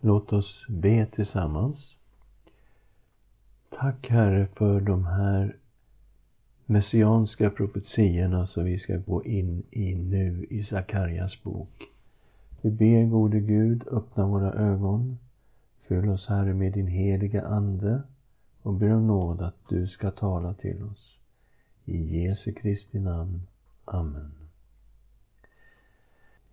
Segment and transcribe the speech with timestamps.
[0.00, 1.94] Låt oss be tillsammans.
[3.70, 5.56] Tack Herre för de här
[6.66, 11.82] messianska profetiorna som vi ska gå in i nu i Sakarjas bok.
[12.60, 15.18] Vi ber gode Gud, öppna våra ögon.
[15.88, 18.02] Fyll oss Herre med din heliga Ande
[18.62, 21.18] och ber om nåd att du ska tala till oss.
[21.84, 23.42] I Jesu Kristi namn.
[23.84, 24.32] Amen.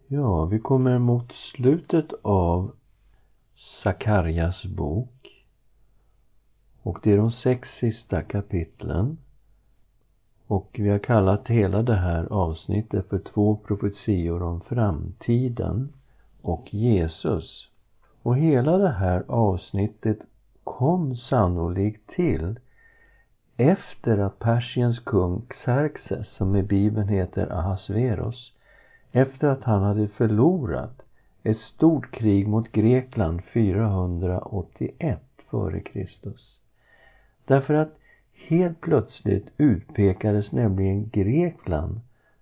[0.07, 2.75] Ja, vi kommer mot slutet av
[3.85, 5.45] Sakarjas bok.
[6.81, 9.17] Och det är de sex sista kapitlen.
[10.47, 15.93] Och vi har kallat hela det här avsnittet för två profetior om framtiden
[16.41, 17.69] och Jesus.
[18.21, 20.19] Och hela det här avsnittet
[20.63, 22.59] kom sannolikt till
[23.57, 28.53] efter att Persiens kung Xerxes, som i Bibeln heter Ahasveros,
[29.11, 31.04] efter att han hade förlorat
[31.45, 36.33] ett stort krig mot Grekland 481 f.Kr.
[37.45, 37.97] Därför att
[38.33, 41.99] helt plötsligt utpekades nämligen Grekland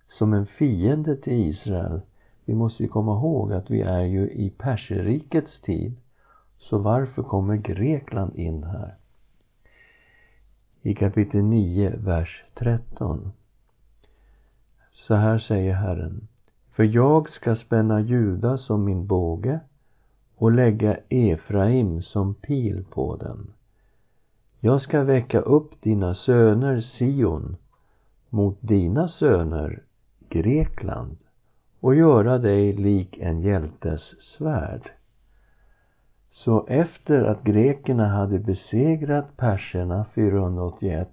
[0.08, 2.00] som en fiende till Israel.
[2.44, 5.96] Vi måste ju komma ihåg att vi är ju i perserrikets tid.
[6.58, 8.94] Så varför kommer Grekland in här?
[10.82, 13.32] I kapitel 9, vers 13.
[14.92, 16.28] Så här säger Herren.
[16.76, 19.60] För jag ska spänna Juda som min båge
[20.36, 23.52] och lägga Efraim som pil på den.
[24.60, 27.56] Jag ska väcka upp dina söner Sion
[28.28, 29.82] mot dina söner
[30.28, 31.16] Grekland
[31.80, 34.90] och göra dig lik en hjältes svärd.
[36.30, 41.08] Så efter att grekerna hade besegrat perserna 481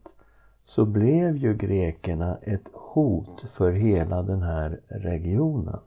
[0.64, 5.80] så blev ju grekerna ett hot för hela den här regionen.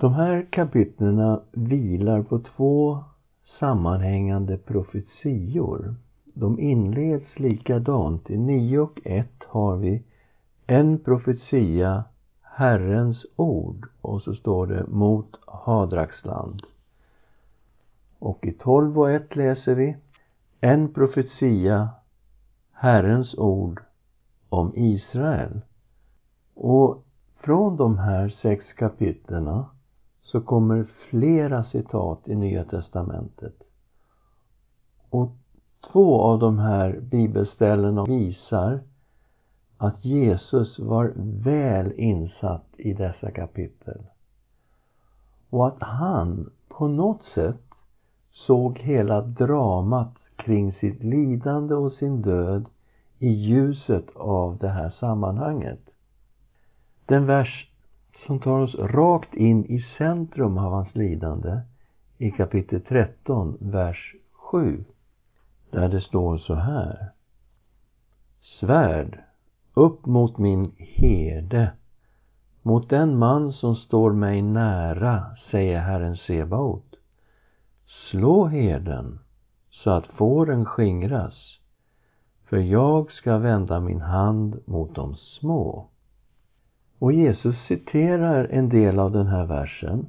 [0.00, 3.04] De här kapitlen vilar på två
[3.44, 5.94] sammanhängande profetior.
[6.24, 8.30] De inleds likadant.
[8.30, 10.02] I 9 och 1 har vi
[10.66, 12.04] en profetia,
[12.42, 16.62] Herrens ord, och så står det mot Hadraxland.
[18.18, 19.96] Och i 12 och 1 läser vi
[20.60, 21.88] en profetia,
[22.72, 23.82] Herrens ord
[24.54, 25.60] om Israel.
[26.54, 27.04] Och
[27.36, 29.66] från de här sex kapitlerna
[30.22, 33.62] så kommer flera citat i Nya testamentet.
[35.10, 35.30] Och
[35.92, 38.80] två av de här bibelställena visar
[39.76, 44.02] att Jesus var väl insatt i dessa kapitel.
[45.50, 47.60] Och att han på något sätt
[48.30, 52.68] såg hela dramat kring sitt lidande och sin död
[53.24, 55.80] i ljuset av det här sammanhanget.
[57.06, 57.70] Den vers
[58.26, 61.60] som tar oss rakt in i centrum av hans lidande
[62.18, 64.84] i kapitel 13, vers 7,
[65.70, 67.10] där det står så här.
[68.40, 69.18] Svärd,
[69.74, 71.72] upp mot min herde,
[72.62, 76.94] mot den man som står mig nära, säger Herren Sebaot.
[77.86, 79.18] Slå herden
[79.70, 81.60] så att fåren skingras
[82.44, 85.88] för jag ska vända min hand mot de små.
[86.98, 90.06] Och Jesus citerar en del av den här versen.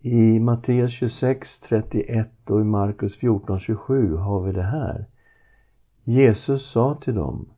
[0.00, 5.06] I Matteus 26, 31 och i Markus 14, 27 har vi det här.
[6.04, 7.48] Jesus sa till dem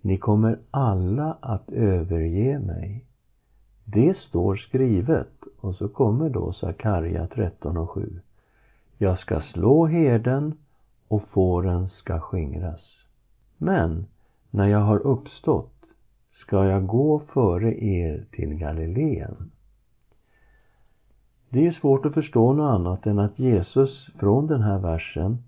[0.00, 3.04] Ni kommer alla att överge mig.
[3.84, 5.32] Det står skrivet.
[5.60, 8.20] Och så kommer då Sakarja 13 och 7.
[8.98, 10.54] Jag ska slå herden
[11.10, 13.04] och fåren ska skingras.
[13.56, 14.06] Men
[14.50, 15.86] när jag har uppstått
[16.30, 19.50] ska jag gå före er till Galileen.
[21.48, 25.38] Det är svårt att förstå något annat än att Jesus från den här versen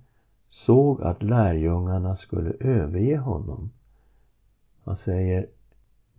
[0.48, 3.70] såg att lärjungarna skulle överge honom.
[4.84, 5.46] Han säger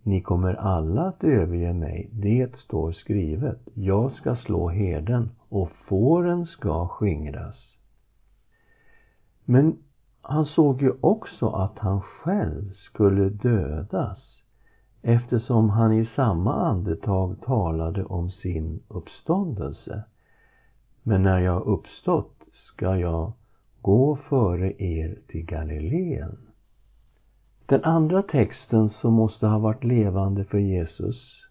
[0.02, 3.68] Ni kommer alla att överge mig, det står skrivet.
[3.74, 7.76] Jag ska slå herden och fåren ska skingras.
[9.44, 9.78] Men
[10.22, 14.42] han såg ju också att han själv skulle dödas
[15.02, 20.04] eftersom han i samma andetag talade om sin uppståndelse.
[21.02, 23.32] Men när jag uppstått ska jag
[23.82, 26.38] gå före er till Galileen.
[27.66, 31.48] Den andra texten som måste ha varit levande för Jesus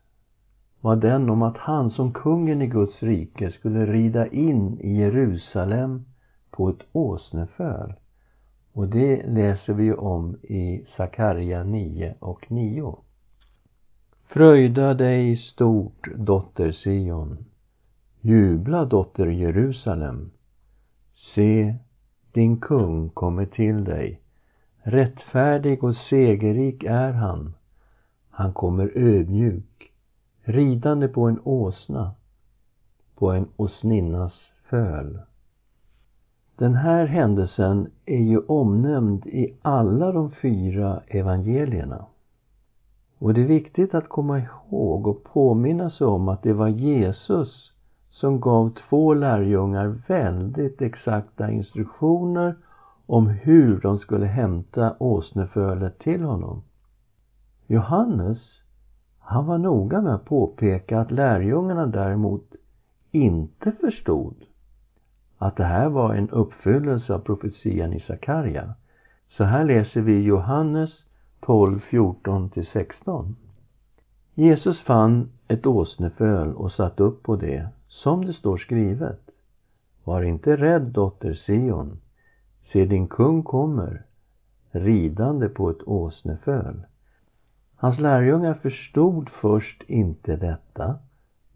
[0.81, 6.05] var den om att han som kungen i Guds rike skulle rida in i Jerusalem
[6.53, 7.93] på ett åsneföl.
[8.73, 12.97] Och det läser vi om i Sakarja 9 och 9.
[14.25, 17.45] Fröjda dig stort, dotter Sion.
[18.21, 20.31] Jubla, dotter Jerusalem.
[21.13, 21.75] Se,
[22.31, 24.21] din kung kommer till dig.
[24.83, 27.53] Rättfärdig och segerrik är han.
[28.29, 29.93] Han kommer ödmjuk,
[30.41, 32.11] ridande på en åsna,
[33.15, 35.19] på en åsninnas föl.
[36.55, 42.05] Den här händelsen är ju omnämnd i alla de fyra evangelierna.
[43.19, 47.73] Och det är viktigt att komma ihåg och påminna sig om att det var Jesus
[48.09, 52.55] som gav två lärjungar väldigt exakta instruktioner
[53.05, 56.63] om hur de skulle hämta åsnefölet till honom.
[57.67, 58.61] Johannes,
[59.19, 62.55] han var noga med att påpeka att lärjungarna däremot
[63.11, 64.35] inte förstod
[65.43, 68.73] att det här var en uppfyllelse av profetian i Sakarja.
[69.27, 71.05] Så här läser vi Johannes
[71.39, 73.33] 12, 14-16.
[74.33, 79.19] Jesus fann ett åsneföl och satt upp på det, som det står skrivet.
[80.03, 81.99] Var inte rädd, dotter Sion.
[82.63, 84.05] Se, din kung kommer,
[84.71, 86.85] ridande på ett åsneföl.
[87.75, 90.95] Hans lärjungar förstod först inte detta,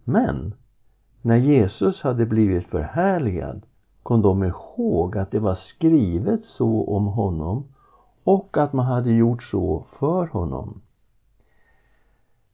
[0.03, 0.53] men
[1.21, 3.65] när Jesus hade blivit förhärligad
[4.07, 7.65] kom de ihåg att det var skrivet så om honom
[8.23, 10.81] och att man hade gjort så för honom.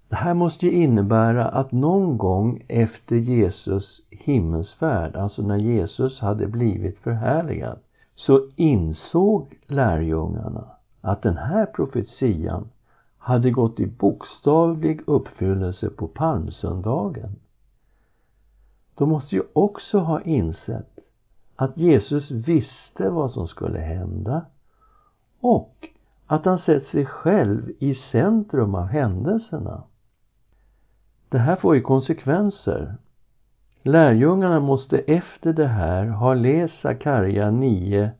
[0.09, 6.47] Det här måste ju innebära att någon gång efter Jesus himmelsfärd, alltså när Jesus hade
[6.47, 7.79] blivit förhärligad,
[8.15, 10.67] så insåg lärjungarna
[11.01, 12.69] att den här profetian
[13.17, 17.35] hade gått i bokstavlig uppfyllelse på palmsöndagen.
[18.95, 20.93] De måste ju också ha insett
[21.55, 24.45] att Jesus visste vad som skulle hända
[25.39, 25.87] och
[26.27, 29.83] att han sett sig själv i centrum av händelserna.
[31.29, 32.95] Det här får ju konsekvenser.
[33.81, 38.11] Lärjungarna måste efter det här ha läst Sakarja 9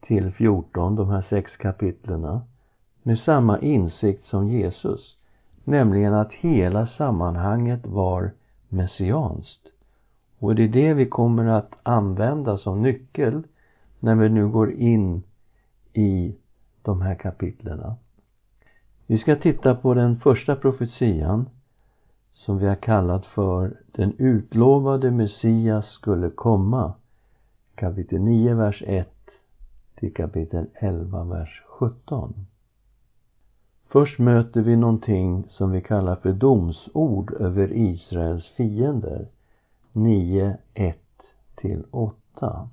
[0.00, 2.42] till 14, de här sex kapitlerna,
[3.02, 5.16] med samma insikt som Jesus,
[5.64, 8.30] nämligen att hela sammanhanget var
[8.68, 9.72] messianskt.
[10.38, 13.42] Och det är det vi kommer att använda som nyckel
[14.00, 15.22] när vi nu går in
[15.92, 16.36] i
[16.82, 17.96] de här kapitlerna.
[19.06, 21.48] Vi ska titta på den första profetian
[22.32, 26.92] som vi har kallat för Den utlovade Messias skulle komma.
[27.74, 29.08] Kapitel 9, vers 1
[29.94, 32.46] till kapitel 11, vers 17.
[33.88, 39.28] Först möter vi någonting som vi kallar för domsord över Israels fiender.
[39.98, 40.96] 9, 1
[41.54, 42.68] till 8.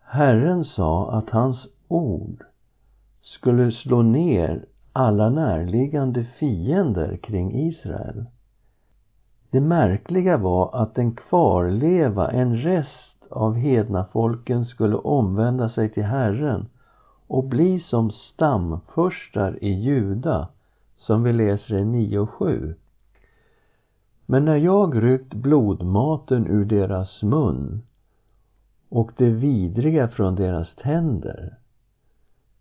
[0.00, 2.44] Herren sa att hans ord
[3.20, 8.24] skulle slå ner alla närliggande fiender kring Israel.
[9.50, 16.68] Det märkliga var att en kvarleva, en rest av hednafolken skulle omvända sig till Herren
[17.26, 20.48] och bli som stamfurstar i Juda,
[20.96, 22.74] som vi läser i 9 och 7.
[24.30, 27.82] Men när jag ryckt blodmaten ur deras mun
[28.88, 31.56] och det vidriga från deras tänder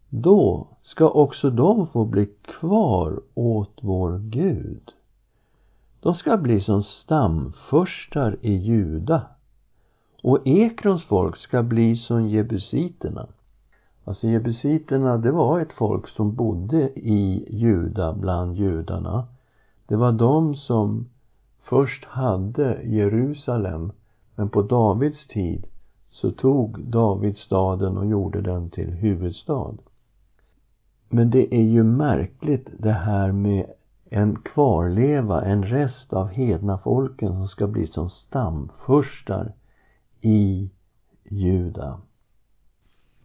[0.09, 4.91] då ska också de få bli kvar åt vår Gud.
[5.99, 9.21] De ska bli som stamfurstar i Juda
[10.23, 13.27] och Ekrons folk ska bli som jebusiterna.
[14.03, 19.27] Alltså jebusiterna, det var ett folk som bodde i Juda bland judarna.
[19.87, 21.05] Det var de som
[21.69, 23.91] först hade Jerusalem,
[24.35, 25.67] men på Davids tid
[26.09, 29.73] så tog David staden och gjorde den till huvudstad.
[31.09, 33.65] Men det är ju märkligt det här med
[34.09, 39.53] en kvarleva, en rest av hedna folken som ska bli som stamfurstar
[40.21, 40.69] i
[41.23, 41.99] Juda.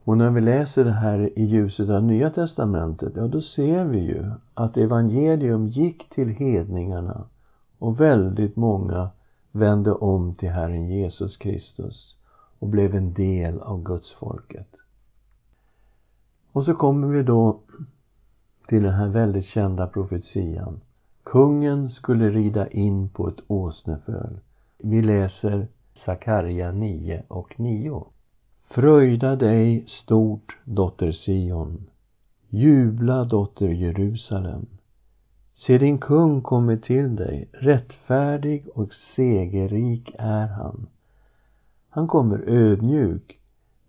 [0.05, 3.99] Och när vi läser det här i ljuset av Nya Testamentet, ja då ser vi
[3.99, 7.25] ju att evangelium gick till hedningarna
[7.83, 9.11] och väldigt många
[9.53, 12.17] vände om till Herren Jesus Kristus
[12.59, 14.69] och blev en del av Guds folket.
[16.53, 17.59] Och så kommer vi då
[18.67, 20.81] till den här väldigt kända profetian.
[21.23, 24.41] Kungen skulle rida in på ett åsneföl.
[24.79, 28.05] Vi läser Sakarja 9 och 9.
[28.69, 31.87] Fröjda dig stort, dotter Sion.
[32.49, 34.67] Jubla, dotter Jerusalem.
[35.67, 40.87] Se, din kung kommer till dig, rättfärdig och segerrik är han.
[41.89, 43.41] Han kommer ödmjuk,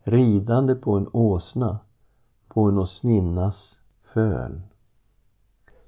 [0.03, 1.79] ridande på en åsna,
[2.47, 3.77] på en åsninnas
[4.13, 4.61] föl.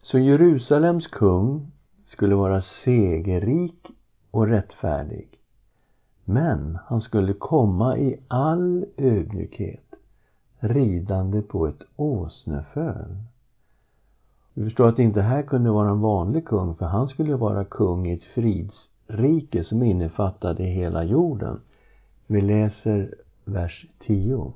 [0.02, 1.72] Så Jerusalems kung
[2.06, 3.88] skulle vara segerrik
[4.32, 5.40] och rättfärdig.
[6.24, 9.94] Men han skulle komma i all ödmjukhet
[10.60, 13.16] ridande på ett åsneföl.
[14.58, 18.08] Vi förstår att inte här kunde vara en vanlig kung för han skulle vara kung
[18.08, 21.62] i ett fridsrike som innefattade hela jorden.
[22.28, 24.54] Vi läser vers 10.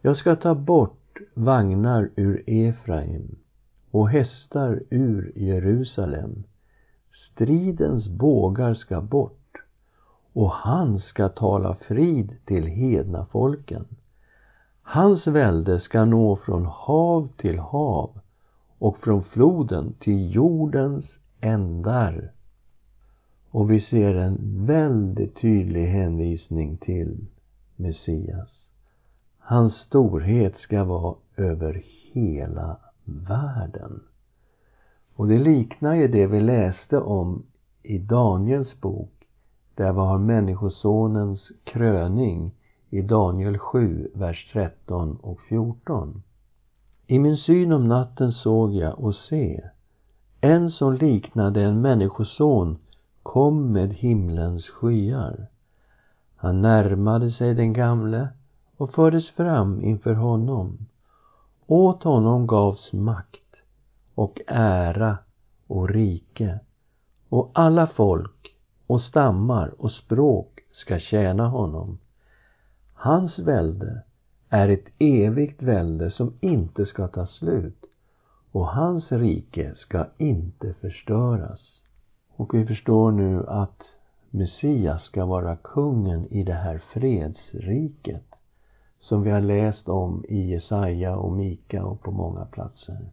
[0.00, 3.38] Jag ska ta bort vagnar ur Efraim
[3.90, 6.44] och hästar ur Jerusalem.
[7.10, 9.56] Stridens bågar ska bort
[10.32, 13.86] och han ska tala frid till hedna folken.
[14.82, 18.20] Hans välde ska nå från hav till hav
[18.80, 22.32] och från floden till jordens ändar.
[23.50, 27.26] Och vi ser en väldigt tydlig hänvisning till
[27.76, 28.70] Messias.
[29.38, 34.00] Hans storhet ska vara över hela världen.
[35.14, 37.42] Och det liknar ju det vi läste om
[37.82, 39.28] i Daniels bok
[39.74, 42.54] där vi har Människosonens kröning
[42.90, 46.22] i Daniel 7, vers 13 och 14.
[47.10, 49.60] I min syn om natten såg jag och se,
[50.40, 52.78] en som liknade en människoson
[53.22, 55.46] kom med himlens skyar.
[56.36, 58.28] Han närmade sig den gamle
[58.76, 60.86] och fördes fram inför honom.
[61.66, 63.56] Åt honom gavs makt
[64.14, 65.18] och ära
[65.66, 66.60] och rike
[67.28, 71.98] och alla folk och stammar och språk ska tjäna honom.
[72.94, 74.02] Hans välde
[74.52, 77.86] är ett evigt välde som inte ska ta slut
[78.52, 81.82] och hans rike ska inte förstöras.
[82.36, 83.82] Och vi förstår nu att
[84.30, 88.24] Messias ska vara kungen i det här fredsriket
[88.98, 93.10] som vi har läst om i Jesaja och Mika och på många platser.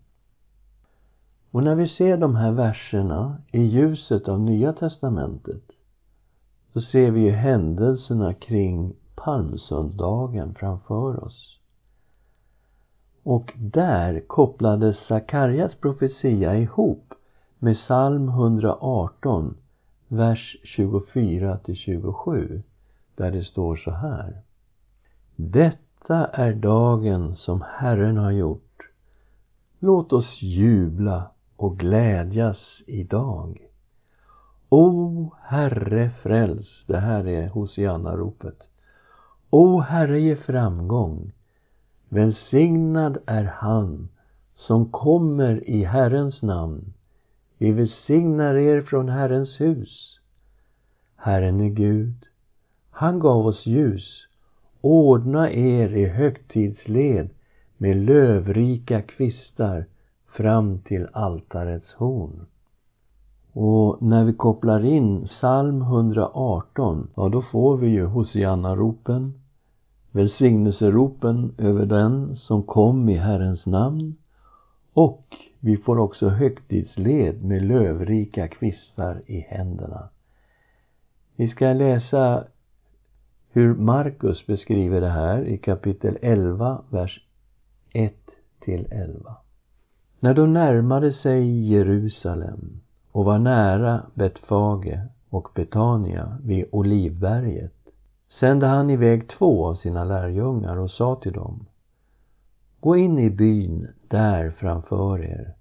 [1.51, 5.63] Och när vi ser de här verserna i ljuset av Nya testamentet
[6.73, 11.59] så ser vi ju händelserna kring palmsöndagen framför oss.
[13.23, 17.13] Och där kopplades Sakarjas profetia ihop
[17.59, 19.57] med psalm 118,
[20.07, 22.63] vers 24 till 27,
[23.15, 24.41] där det står så här.
[25.35, 28.81] Detta är dagen som Herren har gjort.
[29.79, 33.67] Låt oss jubla och glädjas idag.
[34.69, 38.69] O Herre fräls, det här är Hosianna-ropet.
[39.59, 41.31] O Herre ge framgång.
[42.09, 44.09] Välsignad är han
[44.55, 46.93] som kommer i Herrens namn.
[47.57, 50.19] Vi välsignar er från Herrens hus.
[51.15, 52.25] Herren är Gud.
[52.89, 54.27] Han gav oss ljus.
[54.81, 57.29] Ordna er i högtidsled
[57.77, 59.85] med lövrika kvistar
[60.27, 62.45] fram till altarets horn.
[63.53, 69.33] Och när vi kopplar in psalm 118, ja då får vi ju Hosianna-ropen,
[70.11, 74.15] välsignelseropen över den som kom i Herrens namn
[74.93, 80.09] och vi får också högtidsled med lövrika kvistar i händerna.
[81.35, 82.43] Vi ska läsa
[83.51, 87.25] hur Markus beskriver det här i kapitel 11, vers
[87.93, 88.13] 1
[88.59, 89.35] till 11.
[90.19, 92.79] När de närmade sig Jerusalem
[93.11, 94.99] och var nära Betfage
[95.29, 97.76] och Betania vid Olivberget
[98.27, 101.65] sände han iväg två av sina lärjungar och sa till dem
[102.79, 105.53] Gå in i byn där framför er.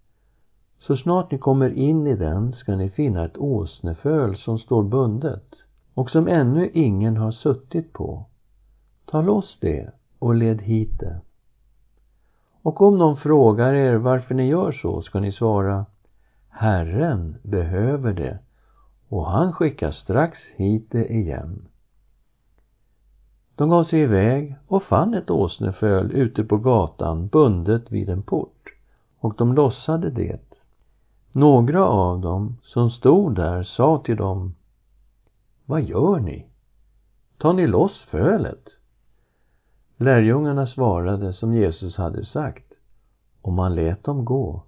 [0.78, 5.54] Så snart ni kommer in i den ska ni finna ett åsneföl som står bundet
[5.94, 8.25] och som ännu ingen har suttit på.
[9.04, 11.20] Ta loss det och led hit det.
[12.62, 15.87] Och om någon frågar er varför ni gör så ska ni svara
[16.49, 18.38] Herren behöver det
[19.08, 21.68] och han skickar strax hit det igen.
[23.56, 28.75] De gav sig iväg och fann ett åsneföl ute på gatan bundet vid en port
[29.18, 30.40] och de lossade det.
[31.32, 34.54] Några av dem som stod där sa till dem
[35.64, 36.46] Vad gör ni?
[37.38, 38.68] Tar ni loss fölet?
[39.96, 42.72] Lärjungarna svarade som Jesus hade sagt
[43.42, 44.62] och man lät dem gå.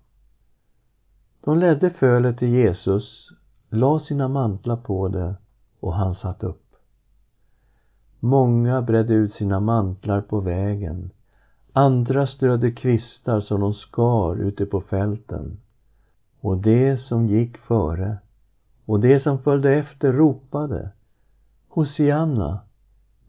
[1.45, 3.33] De ledde fölet till Jesus,
[3.69, 5.35] la sina mantlar på det
[5.81, 6.68] och han satt upp.
[8.21, 11.11] Många bredde ut sina mantlar på vägen.
[11.73, 15.59] Andra strödde kvistar som de skar ute på fälten.
[16.41, 18.19] Och det som gick före
[18.85, 20.91] och det som följde efter ropade
[21.69, 22.61] Hosianna,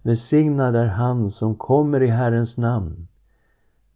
[0.01, 3.07] välsignad är han som kommer i Herrens namn.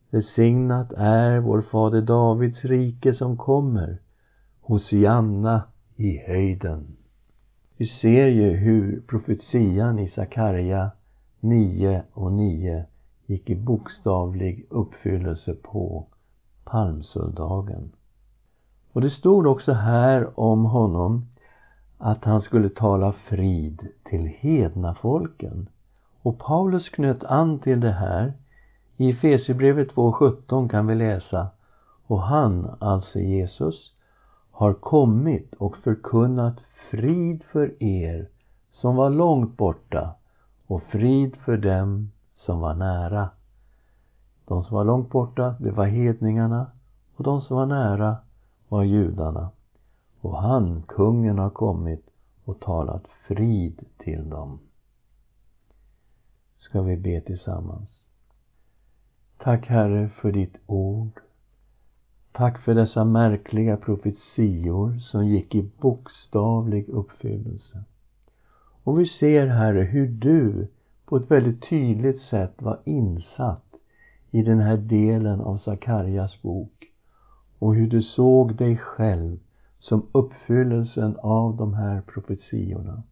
[0.09, 4.01] Välsignat är vår fader Davids rike som kommer.
[4.61, 5.61] Hosianna
[5.95, 6.97] i höjden.
[7.77, 10.91] Vi ser ju hur profetian i Sakarja
[11.39, 12.85] 9 och 9
[13.25, 16.07] gick i bokstavlig uppfyllelse på
[16.63, 17.91] palmsöndagen.
[18.91, 21.27] Och det stod också här om honom
[21.97, 25.69] att han skulle tala frid till hedna folken.
[26.21, 28.33] Och Paulus knöt an till det här.
[28.97, 31.47] I Efesierbrevet 2.17 kan vi läsa
[32.07, 33.93] Och han, alltså Jesus,
[34.53, 36.59] har kommit och förkunnat
[36.91, 38.29] frid för er
[38.71, 40.15] som var långt borta
[40.67, 43.29] och frid för dem som var nära.
[44.45, 46.71] De som var långt borta, det var hedningarna
[47.15, 48.17] och de som var nära
[48.67, 49.49] var judarna.
[50.21, 52.09] Och han, kungen, har kommit
[52.45, 54.59] och talat frid till dem.
[56.57, 58.05] Ska vi be tillsammans.
[59.37, 61.22] Tack Herre för ditt ord.
[62.35, 67.83] Tack för dessa märkliga profetior som gick i bokstavlig uppfyllelse.
[68.83, 70.67] Och vi ser, Herre, hur du
[71.05, 73.65] på ett väldigt tydligt sätt var insatt
[74.31, 76.91] i den här delen av Sakarjas bok
[77.59, 79.39] och hur du såg dig själv
[79.79, 83.03] som uppfyllelsen av de här profetiorna.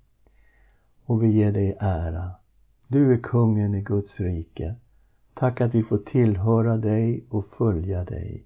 [1.05, 2.31] Och vi ger dig ära.
[2.87, 4.75] Du är kungen i Guds rike.
[5.33, 8.45] Tack att vi får tillhöra dig och följa dig.